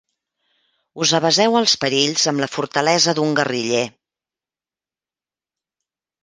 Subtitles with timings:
[1.03, 3.83] Us aveseu als perills amb la fortalesa d'un guerriller.